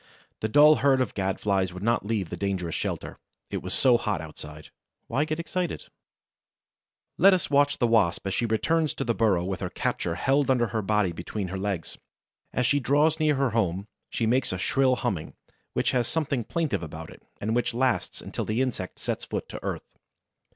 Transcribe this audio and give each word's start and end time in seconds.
The 0.39 0.49
dull 0.49 0.77
herd 0.77 0.99
of 0.99 1.13
Gad 1.13 1.39
flies 1.39 1.71
would 1.73 1.83
not 1.83 2.03
leave 2.03 2.31
the 2.31 2.35
dangerous 2.35 2.73
shelter. 2.73 3.19
It 3.51 3.61
was 3.61 3.71
so 3.71 3.97
hot 3.99 4.19
outside! 4.19 4.69
Why 5.05 5.25
get 5.25 5.39
excited? 5.39 5.81
[Illustration: 5.85 5.93
"One 7.17 7.21
day, 7.21 7.21
bang!"] 7.21 7.23
Let 7.25 7.33
us 7.35 7.49
watch 7.51 7.77
the 7.77 7.85
Wasp 7.85 8.25
as 8.25 8.33
she 8.33 8.47
returns 8.47 8.95
to 8.95 9.03
the 9.03 9.13
burrow 9.13 9.43
with 9.43 9.59
her 9.59 9.69
capture 9.69 10.15
held 10.15 10.49
under 10.49 10.65
her 10.69 10.81
body 10.81 11.11
between 11.11 11.49
her 11.49 11.57
legs. 11.59 11.99
As 12.51 12.65
she 12.65 12.79
draws 12.79 13.19
near 13.19 13.35
her 13.35 13.51
home, 13.51 13.85
she 14.09 14.25
makes 14.25 14.51
a 14.51 14.57
shrill 14.57 14.95
humming, 14.95 15.35
which 15.73 15.91
has 15.91 16.07
something 16.07 16.45
plaintive 16.45 16.81
about 16.81 17.11
it 17.11 17.21
and 17.39 17.55
which 17.55 17.75
lasts 17.75 18.21
until 18.23 18.45
the 18.45 18.59
insect 18.59 18.97
sets 18.97 19.23
foot 19.23 19.47
to 19.49 19.61
earth. 19.63 19.85